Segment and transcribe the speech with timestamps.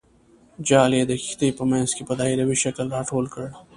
[0.67, 3.45] جال یې د کښتۍ په منځ کې په دایروي شکل راټول کړ.